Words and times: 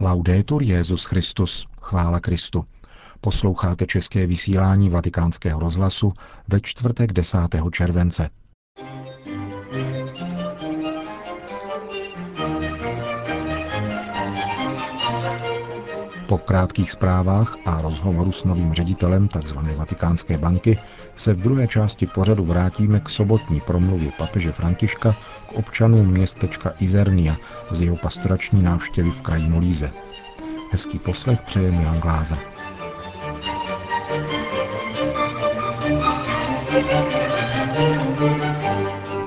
Laudetur 0.00 0.62
Jezus 0.62 1.04
Christus, 1.04 1.66
chvála 1.80 2.20
Kristu. 2.20 2.64
Posloucháte 3.20 3.86
české 3.86 4.26
vysílání 4.26 4.90
Vatikánského 4.90 5.60
rozhlasu 5.60 6.12
ve 6.48 6.60
čtvrtek 6.60 7.12
10. 7.12 7.38
července. 7.72 8.30
Krátkých 16.44 16.90
zprávách 16.90 17.56
a 17.64 17.82
rozhovoru 17.82 18.32
s 18.32 18.44
novým 18.44 18.74
ředitelem 18.74 19.28
tzv. 19.28 19.58
Vatikánské 19.76 20.38
banky 20.38 20.78
se 21.16 21.34
v 21.34 21.40
druhé 21.40 21.68
části 21.68 22.06
pořadu 22.06 22.44
vrátíme 22.44 23.00
k 23.00 23.08
sobotní 23.08 23.60
promluvě 23.60 24.12
papeže 24.18 24.52
Františka 24.52 25.16
k 25.48 25.52
občanům 25.52 26.06
městečka 26.06 26.72
Izernia 26.80 27.36
z 27.70 27.82
jeho 27.82 27.96
pastorační 27.96 28.62
návštěvy 28.62 29.10
v 29.10 29.22
kraji 29.22 29.48
Molíze. 29.48 29.90
Hezký 30.72 30.98
poslech 30.98 31.42
přeje 31.42 31.70
Milan 31.70 32.00
Glázer. 32.00 32.38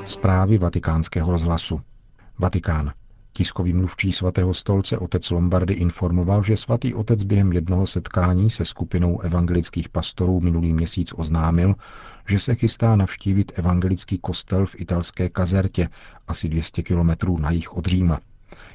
Zprávy 0.05 0.57
vatikánského 0.57 1.31
rozhlasu. 1.31 1.81
Vatikán. 2.39 2.91
Tiskový 3.34 3.73
mluvčí 3.73 4.12
svatého 4.12 4.53
stolce 4.53 4.98
otec 4.98 5.30
Lombardy 5.30 5.73
informoval, 5.73 6.44
že 6.44 6.58
svatý 6.58 6.94
otec 6.94 7.23
během 7.23 7.54
jednoho 7.54 7.88
setkání 7.88 8.49
se 8.49 8.66
skupinou 8.66 9.20
evangelických 9.20 9.90
pastorů 9.90 10.40
minulý 10.40 10.73
měsíc 10.73 11.13
oznámil, 11.16 11.76
že 12.27 12.40
se 12.40 12.55
chystá 12.55 12.95
navštívit 12.95 13.52
evangelický 13.55 14.17
kostel 14.17 14.66
v 14.66 14.76
italské 14.80 15.30
Kazertě, 15.30 15.90
asi 16.27 16.49
200 16.49 16.84
kilometrů 16.84 17.38
na 17.38 17.52
jih 17.52 17.73
od 17.77 17.85
Říma. 17.85 18.20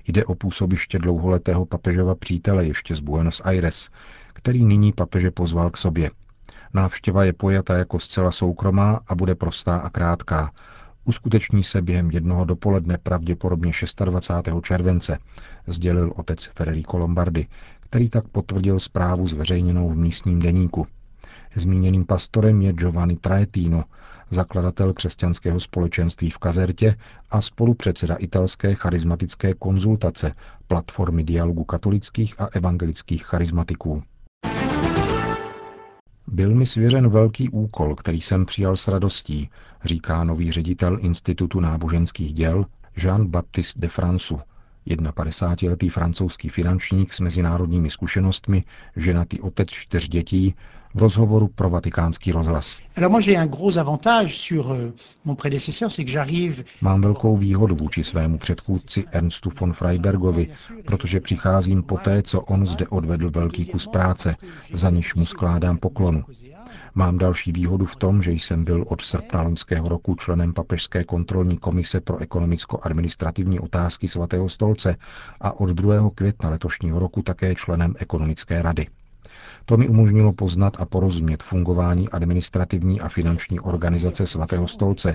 Jde 0.06 0.24
o 0.24 0.34
působiště 0.34 0.98
dlouholetého 0.98 1.66
papežova 1.66 2.14
přítele 2.14 2.66
ještě 2.66 2.94
z 2.94 3.00
Buenos 3.00 3.42
Aires, 3.44 3.90
který 4.32 4.64
nyní 4.64 4.92
papeže 4.92 5.30
pozval 5.30 5.70
k 5.70 5.76
sobě. 5.76 6.10
Návštěva 6.74 7.24
je 7.24 7.32
pojata 7.32 7.76
jako 7.76 7.98
zcela 7.98 8.32
soukromá 8.32 9.00
a 9.06 9.14
bude 9.14 9.34
prostá 9.34 9.76
a 9.76 9.90
krátká, 9.90 10.50
uskuteční 11.06 11.62
se 11.62 11.82
během 11.82 12.10
jednoho 12.10 12.44
dopoledne 12.44 12.98
pravděpodobně 12.98 13.72
26. 14.04 14.62
července, 14.62 15.18
sdělil 15.66 16.12
otec 16.16 16.44
Federico 16.44 16.98
Lombardi, 16.98 17.48
který 17.80 18.08
tak 18.10 18.28
potvrdil 18.28 18.80
zprávu 18.80 19.28
zveřejněnou 19.28 19.88
v 19.88 19.96
místním 19.96 20.38
deníku. 20.38 20.86
Zmíněným 21.54 22.04
pastorem 22.04 22.62
je 22.62 22.72
Giovanni 22.72 23.16
Traetino, 23.16 23.84
zakladatel 24.30 24.92
křesťanského 24.92 25.60
společenství 25.60 26.30
v 26.30 26.38
Kazertě 26.38 26.96
a 27.30 27.40
spolupředseda 27.40 28.14
italské 28.14 28.74
charismatické 28.74 29.54
konzultace, 29.54 30.32
platformy 30.68 31.24
dialogu 31.24 31.64
katolických 31.64 32.40
a 32.40 32.46
evangelických 32.52 33.24
charismatiků. 33.24 34.02
Byl 36.28 36.54
mi 36.54 36.66
svěřen 36.66 37.08
velký 37.08 37.48
úkol, 37.48 37.94
který 37.94 38.20
jsem 38.20 38.46
přijal 38.46 38.76
s 38.76 38.88
radostí, 38.88 39.50
říká 39.84 40.24
nový 40.24 40.52
ředitel 40.52 40.98
Institutu 41.00 41.60
náboženských 41.60 42.34
děl 42.34 42.66
Jean-Baptiste 42.96 43.80
de 43.80 43.88
Francu, 43.88 44.40
51-letý 44.86 45.88
francouzský 45.88 46.48
finančník 46.48 47.12
s 47.12 47.20
mezinárodními 47.20 47.90
zkušenostmi, 47.90 48.64
ženatý 48.96 49.40
otec 49.40 49.68
čtyř 49.70 50.08
dětí, 50.08 50.54
v 50.94 50.98
rozhovoru 50.98 51.48
pro 51.48 51.70
vatikánský 51.70 52.32
rozhlas. 52.32 52.80
Euh, 52.96 53.08
Mám 56.80 57.00
velkou 57.00 57.36
výhodu 57.36 57.74
vůči 57.76 58.04
svému 58.04 58.38
předchůdci 58.38 59.04
Ernstu 59.12 59.50
von 59.60 59.72
Freibergovi, 59.72 60.48
protože 60.84 61.20
přicházím 61.20 61.82
poté, 61.82 62.22
co 62.22 62.40
on 62.40 62.66
zde 62.66 62.88
odvedl 62.88 63.30
velký 63.30 63.66
kus 63.66 63.86
práce, 63.86 64.36
za 64.72 64.90
níž 64.90 65.14
mu 65.14 65.26
skládám 65.26 65.78
poklonu. 65.78 66.24
Mám 66.94 67.18
další 67.18 67.52
výhodu 67.52 67.84
v 67.84 67.96
tom, 67.96 68.22
že 68.22 68.32
jsem 68.32 68.64
byl 68.64 68.84
od 68.88 69.00
srpna 69.00 69.42
loňského 69.42 69.88
roku 69.88 70.14
členem 70.14 70.52
Papežské 70.52 71.04
kontrolní 71.04 71.56
komise 71.58 72.00
pro 72.00 72.18
ekonomicko-administrativní 72.18 73.60
otázky 73.60 74.08
svatého 74.08 74.48
stolce 74.48 74.96
a 75.40 75.60
od 75.60 75.70
2. 75.70 76.10
května 76.14 76.50
letošního 76.50 76.98
roku 76.98 77.22
také 77.22 77.54
členem 77.54 77.94
ekonomické 77.98 78.62
rady. 78.62 78.86
To 79.64 79.76
mi 79.76 79.88
umožnilo 79.88 80.32
poznat 80.32 80.76
a 80.78 80.84
porozumět 80.84 81.42
fungování 81.42 82.08
administrativní 82.08 83.00
a 83.00 83.08
finanční 83.08 83.60
organizace 83.60 84.26
svatého 84.26 84.68
stolce, 84.68 85.14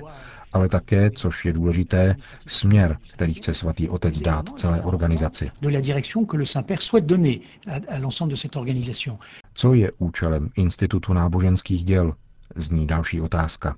ale 0.52 0.68
také, 0.68 1.10
což 1.10 1.44
je 1.44 1.52
důležité, 1.52 2.16
směr, 2.46 2.98
který 3.14 3.34
chce 3.34 3.54
svatý 3.54 3.88
otec 3.88 4.20
dát 4.20 4.48
celé 4.58 4.80
organizaci. 4.82 5.50
Co 9.54 9.74
je 9.74 9.92
účelem 9.98 10.48
Institutu 10.56 11.12
náboženských 11.12 11.84
děl? 11.84 12.14
Zní 12.56 12.86
další 12.86 13.20
otázka. 13.20 13.76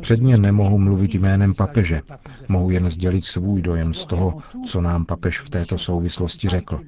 Předně 0.00 0.36
nemohu 0.36 0.78
mluvit 0.78 1.14
jménem 1.14 1.54
papeže. 1.54 2.02
Mohu 2.48 2.70
jen 2.70 2.90
sdělit 2.90 3.24
svůj 3.24 3.62
dojem 3.62 3.94
z 3.94 4.04
toho, 4.04 4.42
co 4.66 4.80
nám 4.80 5.04
papež 5.04 5.40
v 5.40 5.50
této 5.50 5.78
souvislosti 5.78 6.48
řekl. 6.48 6.80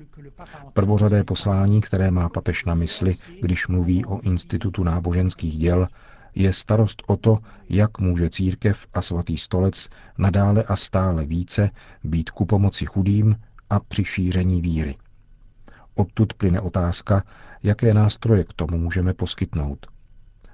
Prvořadé 0.72 1.24
poslání, 1.24 1.80
které 1.80 2.10
má 2.10 2.28
papež 2.28 2.64
na 2.64 2.74
mysli, 2.74 3.14
když 3.40 3.68
mluví 3.68 4.04
o 4.04 4.20
Institutu 4.20 4.84
náboženských 4.84 5.58
děl, 5.58 5.88
je 6.34 6.52
starost 6.52 7.02
o 7.06 7.16
to, 7.16 7.38
jak 7.68 7.98
může 7.98 8.30
církev 8.30 8.86
a 8.94 9.02
svatý 9.02 9.36
stolec 9.36 9.88
nadále 10.18 10.62
a 10.62 10.76
stále 10.76 11.24
více 11.26 11.70
být 12.04 12.30
ku 12.30 12.44
pomoci 12.44 12.86
chudým 12.86 13.36
a 13.70 13.80
při 13.80 14.04
šíření 14.04 14.62
víry. 14.62 14.94
Odtud 15.94 16.34
plyne 16.34 16.60
otázka, 16.60 17.22
jaké 17.62 17.94
nástroje 17.94 18.44
k 18.44 18.52
tomu 18.52 18.78
můžeme 18.78 19.14
poskytnout. 19.14 19.86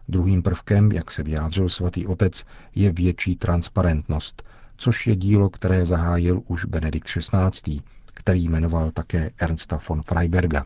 Druhým 0.08 0.42
prvkem, 0.42 0.92
jak 0.92 1.10
se 1.10 1.22
vyjádřil 1.22 1.68
svatý 1.68 2.06
otec, 2.06 2.44
je 2.74 2.92
větší 2.92 3.36
transparentnost, 3.36 4.42
což 4.76 5.06
je 5.06 5.16
dílo, 5.16 5.50
které 5.50 5.86
zahájil 5.86 6.42
už 6.46 6.64
Benedikt 6.64 7.08
XVI., 7.08 7.80
který 8.14 8.48
jmenoval 8.48 8.90
také 8.90 9.30
Ernsta 9.38 9.78
von 9.88 10.02
Freiberga. 10.02 10.64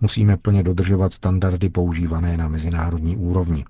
Musíme 0.00 0.36
plně 0.36 0.62
dodržovat 0.62 1.12
standardy 1.12 1.68
používané 1.68 2.36
na 2.36 2.48
mezinárodní 2.48 3.16
úrovni. 3.16 3.64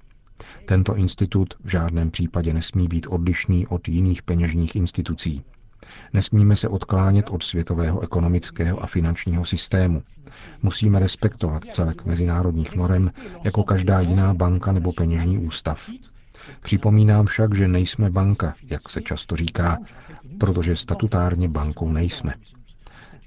Tento 0.65 0.97
institut 0.97 1.55
v 1.65 1.69
žádném 1.69 2.11
případě 2.11 2.55
nesmí 2.55 2.89
být 2.89 3.07
odlišný 3.07 3.67
od 3.67 3.89
jiných 3.89 4.23
peněžních 4.23 4.77
institucí. 4.77 5.45
Nesmíme 6.13 6.57
se 6.57 6.69
odklánět 6.69 7.31
od 7.31 7.43
světového 7.43 8.01
ekonomického 8.01 8.83
a 8.83 8.87
finančního 8.87 9.45
systému. 9.45 10.03
Musíme 10.63 10.99
respektovat 10.99 11.65
celek 11.65 12.05
mezinárodních 12.05 12.77
norem 12.77 13.11
jako 13.45 13.63
každá 13.63 14.01
jiná 14.01 14.35
banka 14.35 14.73
nebo 14.73 14.93
peněžní 14.93 15.39
ústav. 15.39 15.89
Připomínám 16.63 17.27
však, 17.27 17.55
že 17.55 17.69
nejsme 17.69 18.11
banka, 18.11 18.55
jak 18.71 18.89
se 18.91 19.01
často 19.03 19.37
říká, 19.37 19.79
protože 20.39 20.77
statutárně 20.77 21.49
bankou 21.49 21.93
nejsme. 21.93 22.35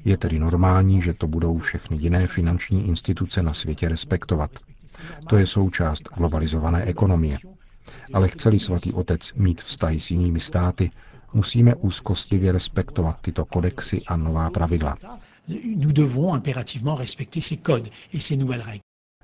Je 0.05 0.17
tedy 0.17 0.39
normální, 0.39 1.01
že 1.01 1.13
to 1.13 1.27
budou 1.27 1.57
všechny 1.57 1.97
jiné 1.97 2.27
finanční 2.27 2.87
instituce 2.87 3.43
na 3.43 3.53
světě 3.53 3.89
respektovat. 3.89 4.51
To 5.29 5.37
je 5.37 5.47
součást 5.47 6.03
globalizované 6.17 6.83
ekonomie. 6.83 7.37
Ale 8.13 8.27
chceli 8.27 8.59
svatý 8.59 8.93
otec 8.93 9.33
mít 9.33 9.61
vztahy 9.61 9.99
s 9.99 10.11
jinými 10.11 10.39
státy, 10.39 10.91
Musíme 11.33 11.75
úzkostlivě 11.75 12.51
respektovat 12.51 13.17
tyto 13.21 13.45
kodexy 13.45 14.01
a 14.07 14.17
nová 14.17 14.49
pravidla. 14.49 14.97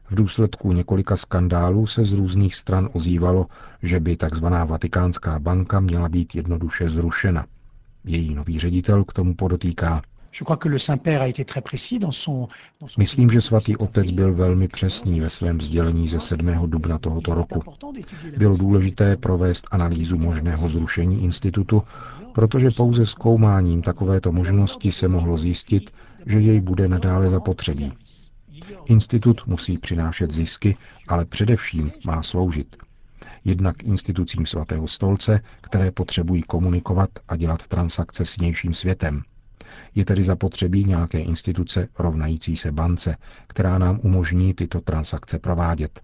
V 0.09 0.16
důsledku 0.16 0.72
několika 0.72 1.18
skandálů 1.18 1.88
se 1.88 2.06
z 2.06 2.12
různých 2.12 2.56
stran 2.56 2.90
ozývalo, 2.94 3.47
že 3.84 4.00
by 4.00 4.18
tzv. 4.18 4.46
Vatikánská 4.66 5.40
banka 5.40 5.80
měla 5.80 6.09
být 6.09 6.36
jednoduše 6.36 6.90
zrušena. 6.90 7.46
Její 8.03 8.35
nový 8.35 8.59
ředitel 8.59 9.03
k 9.03 9.14
tomu 9.14 9.35
podotýká, 9.35 10.02
Myslím, 12.97 13.30
že 13.30 13.41
svatý 13.41 13.78
otec 13.78 14.12
byl 14.12 14.34
velmi 14.34 14.68
přesný 14.68 15.20
ve 15.20 15.30
svém 15.30 15.62
sdělení 15.62 16.08
ze 16.08 16.20
7. 16.20 16.47
dubna 16.70 16.97
tohoto 17.00 17.34
roku. 17.34 17.64
Bylo 18.38 18.58
důležité 18.58 19.18
provést 19.18 19.68
analýzu 19.72 20.18
možného 20.18 20.70
zrušení 20.70 21.24
institutu, 21.24 21.84
protože 22.34 22.70
pouze 22.78 23.06
zkoumáním 23.06 23.82
takovéto 23.82 24.32
možnosti 24.32 24.91
se 24.91 25.08
mohlo 25.08 25.38
zjistit, 25.38 25.91
že 26.26 26.40
jej 26.40 26.62
bude 26.62 26.88
nadále 26.88 27.30
zapotřebí. 27.30 27.94
Institut 28.86 29.47
musí 29.47 29.78
přinášet 29.78 30.32
zisky, 30.32 30.78
ale 31.08 31.26
především 31.26 31.91
má 32.06 32.24
sloužit. 32.24 32.76
Jednak 33.46 33.84
institucím 33.84 34.46
svatého 34.46 34.88
stolce, 34.88 35.40
které 35.62 35.91
potřebují 35.91 36.41
komunikovat 36.41 37.09
a 37.28 37.36
dělat 37.36 37.68
transakce 37.68 38.26
s 38.26 38.38
vnějším 38.38 38.74
světem– 38.74 39.22
je 39.95 40.05
tedy 40.05 40.23
zapotřebí 40.23 40.83
nějaké 40.83 41.19
instituce 41.19 41.87
rovnající 41.99 42.57
se 42.57 42.71
bance, 42.71 43.16
která 43.47 43.77
nám 43.77 43.99
umožní 44.03 44.53
tyto 44.53 44.81
transakce 44.81 45.39
provádět. 45.39 46.01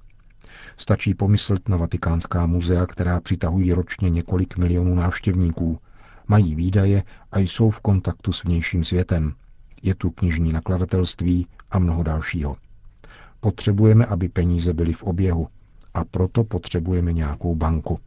Stačí 0.77 1.13
pomyslet 1.13 1.69
na 1.69 1.77
vatikánská 1.77 2.45
muzea, 2.45 2.85
která 2.85 3.19
přitahují 3.19 3.73
ročně 3.73 4.09
několik 4.09 4.57
milionů 4.57 4.95
návštěvníků, 4.95 5.79
Mají 6.27 6.55
výdaje 6.55 7.03
a 7.31 7.39
jsou 7.39 7.69
v 7.69 7.79
kontaktu 7.79 8.33
s 8.33 8.43
vnějším 8.43 8.83
světem. 8.83 9.33
Je 9.83 9.95
tu 9.95 10.09
knižní 10.09 10.53
nakladatelství 10.53 11.47
a 11.71 11.79
mnoho 11.79 12.03
dalšího. 12.03 12.57
Potřebujeme, 13.39 14.05
aby 14.05 14.29
peníze 14.29 14.73
byly 14.73 14.93
v 14.93 15.03
oběhu 15.03 15.47
a 15.93 16.05
proto 16.05 16.43
potřebujeme 16.43 17.13
nějakou 17.13 17.55
banku. 17.55 17.99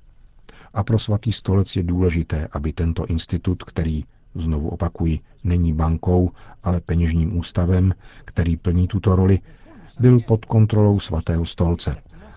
A 0.75 0.85
pro 0.85 0.99
svatý 0.99 1.33
stolec 1.33 1.77
je 1.77 1.83
důležité, 1.83 2.49
aby 2.53 2.73
tento 2.73 3.07
institut, 3.07 3.63
který, 3.63 4.05
znovu 4.35 4.69
opakuji, 4.69 5.21
není 5.45 5.73
bankou, 5.73 6.31
ale 6.63 6.81
peněžním 6.81 7.39
ústavem, 7.39 7.95
který 8.25 8.57
plní 8.57 8.89
tuto 8.89 9.17
roli, 9.17 9.39
byl 10.01 10.21
pod 10.21 10.45
kontrolou 10.45 11.01
svatého 11.01 11.47
stolce, 11.47 11.97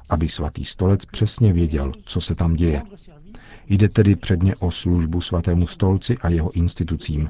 aby 0.09 0.29
svatý 0.29 0.65
stolec 0.65 1.05
přesně 1.05 1.53
věděl, 1.53 1.91
co 2.05 2.21
se 2.21 2.35
tam 2.35 2.53
děje. 2.53 2.81
Jde 3.67 3.89
tedy 3.89 4.15
předně 4.15 4.55
o 4.55 4.71
službu 4.71 5.21
svatému 5.21 5.67
stolci 5.67 6.17
a 6.17 6.29
jeho 6.29 6.51
institucím. 6.51 7.29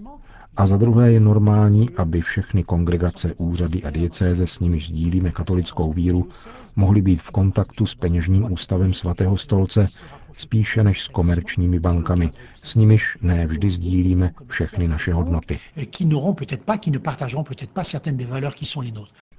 A 0.57 0.67
za 0.67 0.77
druhé 0.77 1.11
je 1.11 1.19
normální, 1.19 1.89
aby 1.89 2.21
všechny 2.21 2.63
kongregace, 2.63 3.33
úřady 3.33 3.83
a 3.83 3.89
diecéze, 3.89 4.47
s 4.47 4.59
nimiž 4.59 4.87
sdílíme 4.87 5.31
katolickou 5.31 5.93
víru, 5.93 6.27
mohly 6.75 7.01
být 7.01 7.21
v 7.21 7.31
kontaktu 7.31 7.85
s 7.85 7.95
peněžním 7.95 8.51
ústavem 8.51 8.93
svatého 8.93 9.37
stolce 9.37 9.87
spíše 10.33 10.83
než 10.83 11.01
s 11.01 11.07
komerčními 11.07 11.79
bankami, 11.79 12.31
s 12.55 12.75
nimiž 12.75 13.17
ne 13.21 13.47
vždy 13.47 13.69
sdílíme 13.69 14.31
všechny 14.47 14.87
naše 14.87 15.13
hodnoty. 15.13 15.59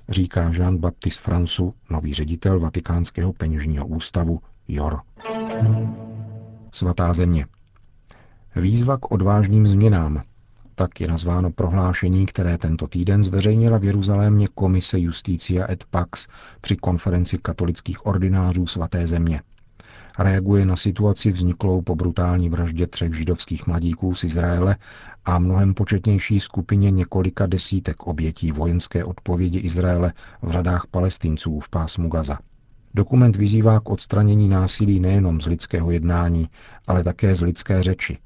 Říká 0.08 0.50
Jean-Baptiste 0.50 1.20
Francu, 1.20 1.74
nový 1.90 2.14
ředitel 2.14 2.60
Vatikánského 2.60 3.32
peněžního 3.32 3.86
ústavu 3.86 4.40
JOR. 4.68 5.00
Svatá 6.72 7.12
země. 7.12 7.46
Výzva 8.56 8.98
k 8.98 9.10
odvážným 9.10 9.66
změnám. 9.66 10.22
Tak 10.74 11.00
je 11.00 11.08
nazváno 11.08 11.50
prohlášení, 11.50 12.26
které 12.26 12.58
tento 12.58 12.86
týden 12.86 13.24
zveřejnila 13.24 13.78
v 13.78 13.84
Jeruzalémě 13.84 14.48
komise 14.54 15.00
Justícia 15.00 15.72
et 15.72 15.84
Pax 15.84 16.28
při 16.60 16.76
konferenci 16.76 17.38
katolických 17.38 18.06
ordinářů 18.06 18.66
svaté 18.66 19.06
země 19.06 19.40
reaguje 20.18 20.66
na 20.66 20.76
situaci 20.76 21.32
vzniklou 21.32 21.82
po 21.82 21.96
brutální 21.96 22.48
vraždě 22.48 22.86
třech 22.86 23.14
židovských 23.14 23.66
mladíků 23.66 24.14
z 24.14 24.24
Izraele 24.24 24.76
a 25.24 25.38
mnohem 25.38 25.74
početnější 25.74 26.40
skupině 26.40 26.90
několika 26.90 27.46
desítek 27.46 28.02
obětí 28.02 28.52
vojenské 28.52 29.04
odpovědi 29.04 29.58
Izraele 29.58 30.12
v 30.42 30.50
řadách 30.50 30.86
palestinců 30.90 31.60
v 31.60 31.68
pásmu 31.68 32.08
Gaza. 32.08 32.38
Dokument 32.94 33.36
vyzývá 33.36 33.80
k 33.80 33.90
odstranění 33.90 34.48
násilí 34.48 35.00
nejenom 35.00 35.40
z 35.40 35.46
lidského 35.46 35.90
jednání, 35.90 36.48
ale 36.86 37.04
také 37.04 37.34
z 37.34 37.42
lidské 37.42 37.82
řeči. 37.82 38.18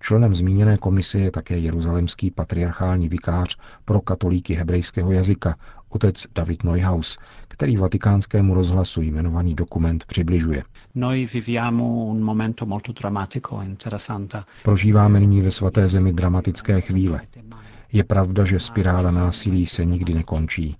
Členem 0.00 0.34
zmíněné 0.34 0.76
komise 0.76 1.18
je 1.18 1.30
také 1.30 1.58
jeruzalemský 1.58 2.30
patriarchální 2.30 3.08
vikář 3.08 3.56
pro 3.84 4.00
katolíky 4.00 4.54
hebrejského 4.54 5.12
jazyka, 5.12 5.56
otec 5.88 6.26
David 6.34 6.64
Neuhaus, 6.64 7.18
který 7.48 7.76
vatikánskému 7.76 8.54
rozhlasu 8.54 9.02
jmenovaný 9.02 9.54
dokument 9.54 10.04
přibližuje. 10.04 10.64
Prožíváme 14.62 15.20
nyní 15.20 15.40
ve 15.40 15.50
svaté 15.50 15.88
zemi 15.88 16.12
dramatické 16.12 16.80
chvíle. 16.80 17.20
Je 17.92 18.04
pravda, 18.04 18.44
že 18.44 18.60
spirála 18.60 19.10
násilí 19.10 19.66
se 19.66 19.84
nikdy 19.84 20.14
nekončí, 20.14 20.76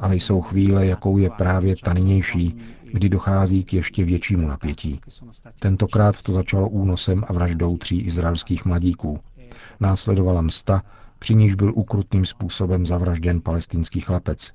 ale 0.00 0.16
jsou 0.16 0.40
chvíle, 0.40 0.86
jakou 0.86 1.18
je 1.18 1.30
právě 1.30 1.74
ta 1.84 1.92
nynější, 1.92 2.56
kdy 2.92 3.08
dochází 3.08 3.64
k 3.64 3.72
ještě 3.72 4.04
většímu 4.04 4.48
napětí. 4.48 5.00
Tentokrát 5.60 6.22
to 6.22 6.32
začalo 6.32 6.68
únosem 6.68 7.24
a 7.28 7.32
vraždou 7.32 7.76
tří 7.76 8.00
izraelských 8.00 8.64
mladíků. 8.64 9.20
Následovala 9.80 10.42
msta, 10.42 10.82
při 11.18 11.34
níž 11.34 11.54
byl 11.54 11.72
ukrutným 11.74 12.26
způsobem 12.26 12.86
zavražděn 12.86 13.40
palestinský 13.40 14.00
chlapec. 14.00 14.52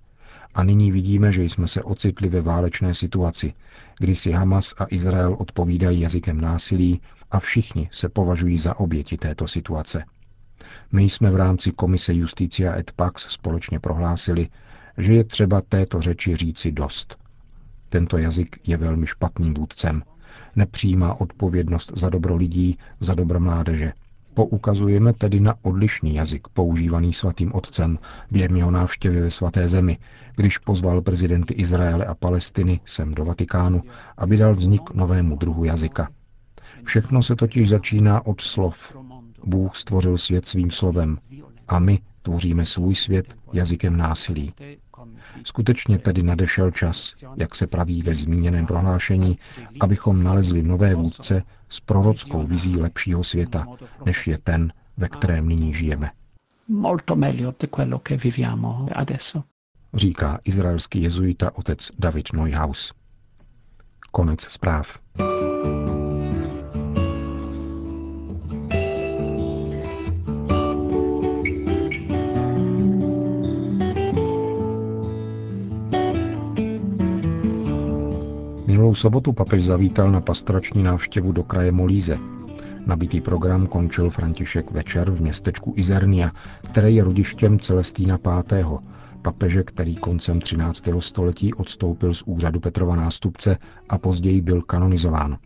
A 0.56 0.64
nyní 0.64 0.92
vidíme, 0.92 1.32
že 1.32 1.44
jsme 1.44 1.68
se 1.68 1.84
ocitli 1.84 2.30
ve 2.30 2.42
válečné 2.42 2.94
situaci, 2.94 3.54
kdy 4.00 4.16
si 4.16 4.32
Hamas 4.32 4.74
a 4.78 4.86
Izrael 4.90 5.36
odpovídají 5.40 6.00
jazykem 6.00 6.42
násilí 6.42 7.02
a 7.32 7.40
všichni 7.40 7.90
se 7.92 8.10
považují 8.10 8.58
za 8.58 8.80
oběti 8.80 9.18
této 9.18 9.48
situace. 9.48 10.06
My 10.92 11.04
jsme 11.04 11.32
v 11.32 11.36
rámci 11.36 11.72
Komise 11.72 12.14
Justícia 12.14 12.76
et 12.76 12.92
Pax 12.92 13.28
společně 13.30 13.80
prohlásili, 13.80 14.50
že 14.98 15.14
je 15.14 15.24
třeba 15.24 15.62
této 15.62 16.02
řeči 16.02 16.36
říci 16.36 16.72
dost. 16.72 17.25
Tento 17.96 18.18
jazyk 18.18 18.60
je 18.68 18.78
velmi 18.78 19.08
špatným 19.08 19.54
vůdcem. 19.54 20.04
Nepřijímá 20.56 21.22
odpovědnost 21.22 21.92
za 21.96 22.10
dobro 22.10 22.36
lidí, 22.36 22.78
za 23.00 23.14
dobro 23.14 23.40
mládeže– 23.40 23.94
Poukazujeme 24.36 25.14
tedy 25.14 25.40
na 25.40 25.56
odlišný 25.62 26.16
jazyk 26.16 26.48
používaný 26.48 27.14
svatým 27.14 27.54
otcem 27.54 28.00
během 28.32 28.58
jeho 28.58 28.72
návštěvy 28.72 29.22
ve 29.22 29.32
svaté 29.32 29.68
zemi, 29.68 29.98
když 30.36 30.58
pozval 30.58 31.02
prezidenty 31.02 31.54
Izraele 31.54 32.06
a 32.06 32.16
Palestiny 32.16 32.80
sem 32.86 33.14
do 33.14 33.26
Vatikánu, 33.26 33.84
aby 34.18 34.38
dal 34.38 34.56
vznik 34.56 34.94
novému 34.94 35.36
druhu 35.36 35.64
jazyka. 35.64 36.10
Všechno 36.86 37.24
se 37.24 37.36
totiž 37.36 37.70
začíná 37.70 38.26
od 38.26 38.42
slov. 38.42 38.98
Bůh 39.44 39.76
stvořil 39.76 40.18
svět 40.18 40.48
svým 40.48 40.72
slovem 40.72 41.18
a 41.68 41.80
my 41.80 42.00
tvoříme 42.22 42.66
svůj 42.66 42.96
svět 42.96 43.36
jazykem 43.54 43.98
násilí. 43.98 44.54
Skutečně 45.44 46.00
tedy 46.00 46.24
nadešel 46.24 46.72
čas, 46.72 47.24
jak 47.36 47.56
se 47.56 47.68
praví 47.68 48.02
ve 48.02 48.16
zmíněném 48.16 48.66
prohlášení, 48.66 49.40
abychom 49.80 50.24
nalezli 50.24 50.64
nové 50.64 50.96
vůdce 50.96 51.44
s 51.70 51.80
prorockou 51.80 52.46
vizí 52.46 52.78
lepšího 52.78 53.24
světa, 53.24 53.66
než 54.06 54.28
je 54.28 54.38
ten, 54.38 54.74
ve 54.98 55.10
kterém 55.10 55.48
nyní 55.48 55.74
žijeme. 55.74 56.12
Říká 59.94 60.40
izraelský 60.44 61.02
jezuita 61.02 61.58
otec 61.58 61.92
David 62.00 62.34
Neuhaus. 62.34 62.94
Konec 64.12 64.42
zpráv. 64.42 65.00
Sobotu 78.96 79.34
papež 79.34 79.64
zavítal 79.64 80.12
na 80.12 80.22
pastorační 80.22 80.84
návštěvu 80.84 81.32
do 81.32 81.44
kraje 81.44 81.72
Molíze. 81.72 82.18
Nabitý 82.86 83.22
program 83.22 83.68
končil 83.68 84.10
František 84.10 84.72
večer 84.72 85.12
v 85.12 85.22
městečku 85.22 85.74
Izernia, 85.78 86.32
které 86.64 86.92
je 86.92 87.04
rodištěm 87.04 87.60
Celestína 87.60 88.18
V., 88.26 88.80
papeže, 89.22 89.64
který 89.64 89.96
koncem 89.96 90.40
13. 90.40 90.84
století 91.00 91.54
odstoupil 91.54 92.14
z 92.14 92.24
úřadu 92.26 92.60
Petrova 92.60 92.96
nástupce 92.96 93.58
a 93.90 93.98
později 93.98 94.42
byl 94.42 94.62
kanonizován. 94.62 95.38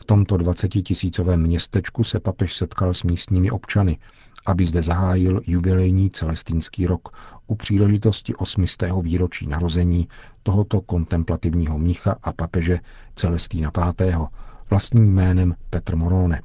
V 0.00 0.04
tomto 0.04 0.36
20-tisícovém 0.36 1.36
městečku 1.36 2.04
se 2.04 2.20
papež 2.20 2.54
setkal 2.54 2.94
s 2.94 3.02
místními 3.02 3.50
občany, 3.50 3.98
aby 4.46 4.66
zde 4.66 4.82
zahájil 4.82 5.40
jubilejní 5.46 6.10
celestínský 6.10 6.86
rok 6.86 7.08
u 7.46 7.54
příležitosti 7.54 8.34
800. 8.34 8.90
výročí 9.02 9.46
narození 9.46 10.08
tohoto 10.42 10.80
kontemplativního 10.80 11.78
mnicha 11.78 12.16
a 12.22 12.32
papeže 12.32 12.80
Celestína 13.14 13.70
V. 13.76 14.28
vlastním 14.70 15.14
jménem 15.14 15.54
Petr 15.70 15.96
Morone. 15.96 16.42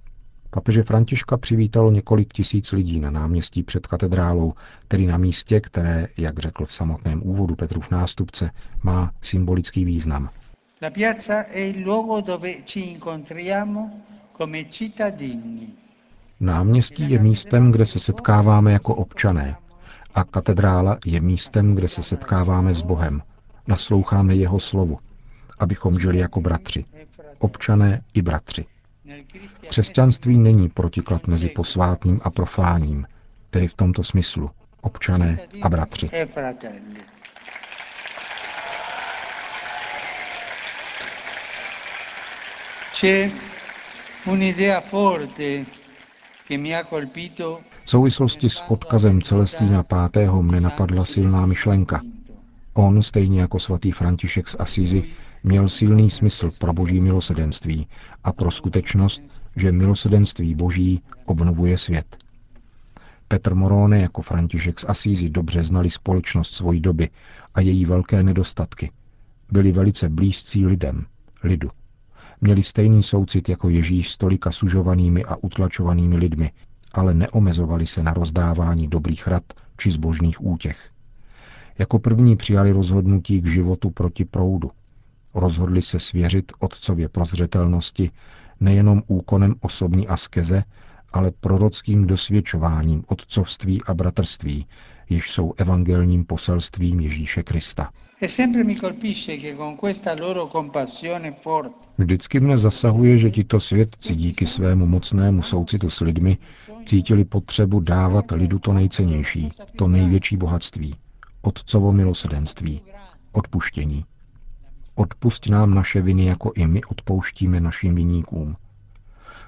Papeže 0.49 0.83
Františka 0.83 1.37
přivítalo 1.37 1.91
několik 1.91 2.33
tisíc 2.33 2.71
lidí 2.71 2.99
na 2.99 3.11
náměstí 3.11 3.63
před 3.63 3.87
katedrálou, 3.87 4.53
tedy 4.87 5.07
na 5.07 5.17
místě, 5.17 5.59
které, 5.59 6.07
jak 6.17 6.39
řekl 6.39 6.65
v 6.65 6.73
samotném 6.73 7.21
úvodu 7.23 7.55
Petrův 7.55 7.91
nástupce, 7.91 8.51
má 8.83 9.11
symbolický 9.21 9.85
význam. 9.85 10.29
La 10.81 10.91
piazza 10.91 11.47
è 11.47 11.59
il 11.59 11.79
luogo 11.79 12.21
dove 12.21 12.63
ci 12.65 12.91
incontriamo 12.91 14.01
come 14.31 14.69
cittadini. 14.69 15.73
Náměstí 16.39 17.09
je 17.09 17.19
místem, 17.19 17.71
kde 17.71 17.85
se 17.85 17.99
setkáváme 17.99 18.71
jako 18.71 18.95
občané. 18.95 19.55
A 20.15 20.23
katedrála 20.23 20.97
je 21.05 21.19
místem, 21.21 21.75
kde 21.75 21.87
se 21.87 22.03
setkáváme 22.03 22.73
s 22.73 22.81
Bohem. 22.81 23.21
Nasloucháme 23.67 24.35
jeho 24.35 24.59
slovu, 24.59 24.99
abychom 25.59 25.99
žili 25.99 26.17
jako 26.17 26.41
bratři. 26.41 26.85
Občané 27.39 28.01
i 28.13 28.21
bratři. 28.21 28.65
Křesťanství 29.69 30.37
není 30.37 30.69
protiklad 30.69 31.27
mezi 31.27 31.49
posvátným 31.49 32.19
a 32.23 32.29
profáním, 32.29 33.07
tedy 33.49 33.67
v 33.67 33.73
tomto 33.73 34.03
smyslu 34.03 34.49
občané 34.81 35.37
a 35.61 35.69
bratři. 35.69 36.09
V 47.85 47.89
souvislosti 47.89 48.49
s 48.49 48.63
odkazem 48.71 49.21
Celestína 49.21 49.83
V. 50.15 50.31
mne 50.41 50.61
napadla 50.61 51.03
silná 51.05 51.45
myšlenka. 51.45 52.01
On, 52.73 53.03
stejně 53.03 53.41
jako 53.41 53.59
svatý 53.59 53.91
František 53.91 54.47
z 54.47 54.55
Asizi, 54.59 55.03
měl 55.43 55.69
silný 55.69 56.09
smysl 56.09 56.49
pro 56.59 56.73
boží 56.73 57.01
milosedenství 57.01 57.87
a 58.23 58.33
pro 58.33 58.51
skutečnost, 58.51 59.21
že 59.55 59.71
milosedenství 59.71 60.55
boží 60.55 61.01
obnovuje 61.25 61.77
svět. 61.77 62.17
Petr 63.27 63.55
Morone 63.55 63.99
jako 63.99 64.21
František 64.21 64.79
z 64.79 64.85
Asízy 64.87 65.29
dobře 65.29 65.63
znali 65.63 65.89
společnost 65.89 66.55
svojí 66.55 66.79
doby 66.79 67.09
a 67.55 67.61
její 67.61 67.85
velké 67.85 68.23
nedostatky. 68.23 68.91
Byli 69.51 69.71
velice 69.71 70.09
blízcí 70.09 70.65
lidem, 70.65 71.05
lidu. 71.43 71.69
Měli 72.41 72.63
stejný 72.63 73.03
soucit 73.03 73.49
jako 73.49 73.69
Ježíš 73.69 74.09
s 74.09 74.17
tolika 74.17 74.51
sužovanými 74.51 75.25
a 75.25 75.35
utlačovanými 75.35 76.17
lidmi, 76.17 76.51
ale 76.93 77.13
neomezovali 77.13 77.87
se 77.87 78.03
na 78.03 78.13
rozdávání 78.13 78.87
dobrých 78.87 79.27
rad 79.27 79.43
či 79.77 79.91
zbožných 79.91 80.45
útěch. 80.45 80.91
Jako 81.77 81.99
první 81.99 82.35
přijali 82.35 82.71
rozhodnutí 82.71 83.41
k 83.41 83.47
životu 83.47 83.89
proti 83.89 84.25
proudu. 84.25 84.71
Rozhodli 85.33 85.81
se 85.81 85.99
svěřit 85.99 86.51
otcově 86.59 87.09
prozřetelnosti 87.09 88.11
nejenom 88.59 89.03
úkonem 89.07 89.55
osobní 89.61 90.07
askeze, 90.07 90.63
ale 91.13 91.31
prorockým 91.31 92.07
dosvědčováním 92.07 93.03
otcovství 93.07 93.83
a 93.83 93.93
bratrství, 93.93 94.65
jež 95.09 95.31
jsou 95.31 95.53
evangelním 95.57 96.25
poselstvím 96.25 96.99
Ježíše 96.99 97.43
Krista. 97.43 97.89
E 98.21 98.27
Vždycky 101.97 102.39
mne 102.39 102.57
zasahuje, 102.57 103.17
že 103.17 103.31
tito 103.31 103.59
svědci 103.59 104.15
díky 104.15 104.47
svému 104.47 104.85
mocnému 104.85 105.41
soucitu 105.43 105.89
s 105.89 105.99
lidmi 106.01 106.37
cítili 106.85 107.25
potřebu 107.25 107.79
dávat 107.79 108.31
lidu 108.31 108.59
to 108.59 108.73
nejcennější, 108.73 109.51
to 109.75 109.87
největší 109.87 110.37
bohatství, 110.37 110.95
otcovo 111.41 111.91
milosedenství, 111.91 112.81
odpuštění. 113.31 114.05
Odpusť 114.95 115.49
nám 115.49 115.73
naše 115.73 116.01
viny, 116.01 116.25
jako 116.25 116.51
i 116.55 116.67
my 116.67 116.83
odpouštíme 116.83 117.59
našim 117.59 117.95
viníkům. 117.95 118.55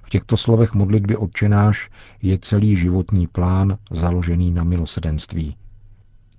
V 0.08 0.10
těchto 0.10 0.38
slovech 0.38 0.74
modlitby 0.74 1.18
odčenáš 1.18 1.90
je 2.22 2.40
celý 2.40 2.76
životní 2.76 3.28
plán 3.28 3.78
založený 3.92 4.52
na 4.52 4.64
milosedenství. 4.64 5.56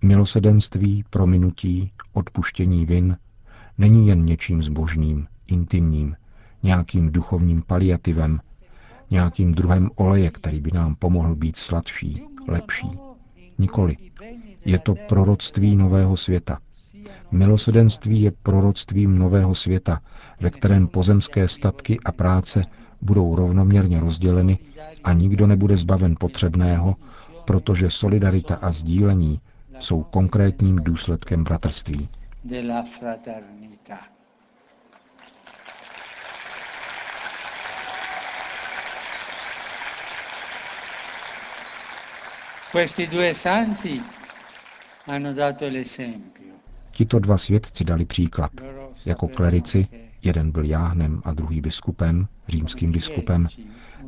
Milosedenství, 0.03 1.05
prominutí, 1.11 1.93
odpuštění 2.13 2.87
vin 2.87 3.17
není 3.79 4.09
jen 4.09 4.25
něčím 4.25 4.63
zbožným, 4.63 5.27
intimním, 5.49 6.17
nějakým 6.63 7.13
duchovním 7.13 7.63
paliativem, 7.63 8.41
nějakým 9.11 9.53
druhem 9.53 9.91
oleje, 9.95 10.31
který 10.31 10.61
by 10.61 10.71
nám 10.75 10.95
pomohl 10.95 11.35
být 11.35 11.57
sladší, 11.57 12.23
lepší. 12.49 12.91
Nikoli. 13.59 13.97
Je 14.65 14.79
to 14.79 14.95
proroctví 15.09 15.77
nového 15.77 16.17
světa. 16.17 16.59
Milosedenství 17.31 18.23
je 18.23 18.33
proroctvím 18.43 19.19
nového 19.19 19.55
světa, 19.55 20.01
ve 20.41 20.51
kterém 20.51 20.87
pozemské 20.87 21.49
statky 21.49 21.99
a 22.05 22.13
práce 22.13 22.65
budou 23.01 23.35
rovnoměrně 23.37 24.01
rozděleny 24.01 24.59
a 25.05 25.13
nikdo 25.13 25.47
nebude 25.47 25.77
zbaven 25.77 26.15
potřebného, 26.21 26.97
protože 27.45 27.91
solidarita 27.91 28.55
a 28.55 28.73
sdílení 28.73 29.41
jsou 29.81 30.03
konkrétním 30.03 30.77
důsledkem 30.77 31.45
bratrství. 31.45 32.09
Tito 46.93 47.19
dva 47.19 47.39
svědci 47.39 47.85
dali 47.85 48.05
příklad. 48.05 48.51
Jako 49.07 49.29
klerici 49.29 50.08
jeden 50.23 50.51
byl 50.51 50.65
jáhnem 50.65 51.23
a 51.25 51.33
druhý 51.33 51.61
biskupem, 51.61 52.29
římským 52.49 52.93
biskupem, 52.93 53.49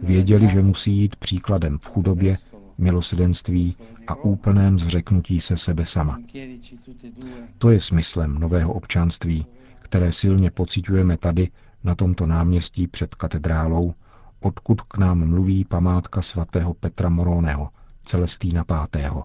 věděli, 0.03 0.49
že 0.49 0.63
musí 0.63 0.97
jít 0.97 1.17
příkladem 1.17 1.79
v 1.79 1.91
chudobě, 1.91 2.39
milosedenství 2.79 3.77
a 4.07 4.15
úplném 4.15 4.79
zřeknutí 4.79 5.41
se 5.41 5.57
sebe 5.57 5.87
sama. 5.87 6.19
To 7.59 7.71
je 7.71 7.81
smyslem 7.81 8.35
nového 8.39 8.73
občanství, 8.73 9.47
které 9.79 10.13
silně 10.13 10.51
pocitujeme 10.51 11.17
tady, 11.17 11.49
na 11.85 11.95
tomto 11.95 12.27
náměstí 12.27 12.87
před 12.87 13.15
katedrálou, 13.15 13.95
odkud 14.41 14.81
k 14.81 14.99
nám 14.99 15.29
mluví 15.29 15.65
památka 15.65 16.23
svatého 16.23 16.75
Petra 16.75 17.09
Moroneho, 17.09 17.69
Celestína 18.03 18.65
V. 18.69 19.23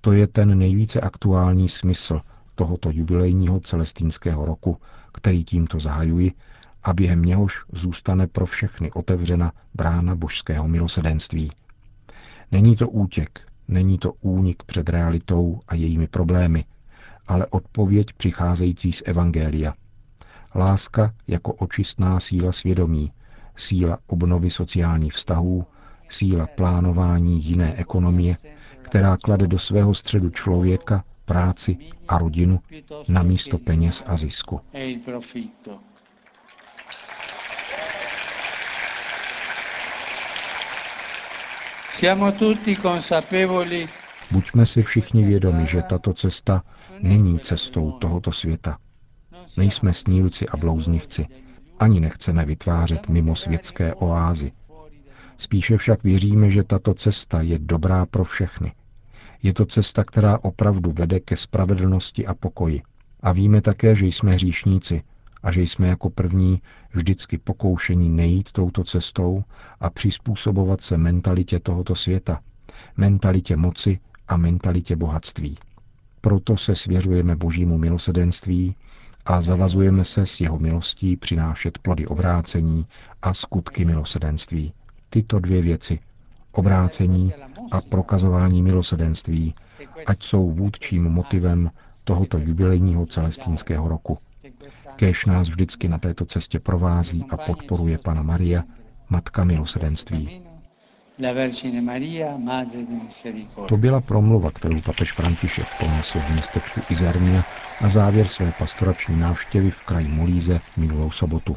To 0.00 0.12
je 0.12 0.26
ten 0.26 0.58
nejvíce 0.58 1.00
aktuální 1.00 1.68
smysl 1.68 2.20
tohoto 2.54 2.90
jubilejního 2.90 3.60
celestínského 3.60 4.44
roku, 4.44 4.76
který 5.12 5.44
tímto 5.44 5.80
zahajuji 5.80 6.32
a 6.82 6.92
během 6.92 7.22
něhož 7.22 7.64
zůstane 7.72 8.26
pro 8.26 8.46
všechny 8.46 8.92
otevřena 8.92 9.52
brána 9.74 10.14
božského 10.14 10.68
milosedenství. 10.68 11.50
Není 12.52 12.76
to 12.76 12.88
útěk, 12.88 13.40
není 13.68 13.98
to 13.98 14.12
únik 14.12 14.62
před 14.62 14.88
realitou 14.88 15.60
a 15.68 15.74
jejími 15.74 16.06
problémy, 16.06 16.64
ale 17.28 17.46
odpověď 17.46 18.12
přicházející 18.12 18.92
z 18.92 19.02
Evangelia. 19.06 19.74
Láska 20.54 21.14
jako 21.28 21.52
očistná 21.52 22.20
síla 22.20 22.52
svědomí, 22.52 23.12
síla 23.56 23.98
obnovy 24.06 24.50
sociálních 24.50 25.12
vztahů, 25.12 25.66
síla 26.08 26.46
plánování 26.46 27.44
jiné 27.44 27.74
ekonomie, 27.76 28.36
která 28.82 29.16
klade 29.16 29.46
do 29.46 29.58
svého 29.58 29.94
středu 29.94 30.30
člověka, 30.30 31.04
práci 31.24 31.76
a 32.08 32.18
rodinu 32.18 32.60
na 33.08 33.22
místo 33.22 33.58
peněz 33.58 34.04
a 34.06 34.16
zisku. 34.16 34.60
Buďme 44.30 44.66
si 44.66 44.82
všichni 44.82 45.24
vědomi, 45.24 45.66
že 45.66 45.82
tato 45.82 46.12
cesta 46.12 46.62
není 47.00 47.40
cestou 47.40 47.92
tohoto 47.92 48.32
světa. 48.32 48.78
Nejsme 49.56 49.92
snílci 49.92 50.48
a 50.48 50.56
blouznivci, 50.56 51.26
ani 51.78 52.00
nechceme 52.00 52.44
vytvářet 52.44 53.08
mimo 53.08 53.36
světské 53.36 53.94
oázy. 53.94 54.52
Spíše 55.38 55.76
však 55.76 56.02
věříme, 56.02 56.50
že 56.50 56.62
tato 56.62 56.94
cesta 56.94 57.40
je 57.42 57.58
dobrá 57.58 58.06
pro 58.06 58.24
všechny. 58.24 58.72
Je 59.42 59.54
to 59.54 59.66
cesta, 59.66 60.04
která 60.04 60.38
opravdu 60.42 60.90
vede 60.92 61.20
ke 61.20 61.36
spravedlnosti 61.36 62.26
a 62.26 62.34
pokoji. 62.34 62.82
A 63.20 63.32
víme 63.32 63.60
také, 63.60 63.94
že 63.94 64.06
jsme 64.06 64.32
hříšníci 64.34 65.02
a 65.42 65.52
že 65.52 65.62
jsme 65.62 65.88
jako 65.88 66.10
první 66.10 66.60
vždycky 66.92 67.38
pokoušení 67.38 68.08
nejít 68.08 68.52
touto 68.52 68.84
cestou 68.84 69.44
a 69.80 69.90
přizpůsobovat 69.90 70.80
se 70.80 70.98
mentalitě 70.98 71.60
tohoto 71.60 71.94
světa, 71.94 72.40
mentalitě 72.96 73.56
moci 73.56 73.98
a 74.28 74.36
mentalitě 74.36 74.96
bohatství. 74.96 75.56
Proto 76.20 76.56
se 76.56 76.74
svěřujeme 76.74 77.36
božímu 77.36 77.78
milosedenství 77.78 78.74
a 79.24 79.40
zavazujeme 79.40 80.04
se 80.04 80.26
s 80.26 80.40
jeho 80.40 80.58
milostí 80.58 81.16
přinášet 81.16 81.78
plody 81.78 82.06
obrácení 82.06 82.86
a 83.22 83.34
skutky 83.34 83.84
milosedenství. 83.84 84.72
Tyto 85.10 85.38
dvě 85.38 85.62
věci, 85.62 85.98
obrácení 86.52 87.32
a 87.72 87.80
prokazování 87.80 88.62
milosedenství, 88.62 89.54
ať 90.06 90.22
jsou 90.22 90.50
vůdčím 90.50 91.04
motivem 91.08 91.70
tohoto 92.04 92.38
jubilejního 92.38 93.06
celestínského 93.06 93.88
roku. 93.88 94.18
Kéž 94.96 95.26
nás 95.26 95.48
vždycky 95.48 95.88
na 95.88 95.98
této 95.98 96.24
cestě 96.24 96.60
provází 96.60 97.24
a 97.30 97.36
podporuje 97.36 97.98
Pana 97.98 98.22
Maria, 98.22 98.62
Matka 99.08 99.44
milosedenství. 99.44 100.42
To 103.68 103.76
byla 103.76 104.00
promluva, 104.00 104.50
kterou 104.50 104.80
papež 104.80 105.12
František 105.12 105.66
pronesl 105.78 106.18
v 106.18 106.30
městečku 106.32 106.80
Izernia 106.90 107.42
na 107.82 107.88
závěr 107.88 108.28
své 108.28 108.52
pastorační 108.58 109.20
návštěvy 109.20 109.70
v 109.70 109.82
kraji 109.86 110.08
Molíze 110.08 110.60
minulou 110.76 111.10
sobotu. 111.10 111.56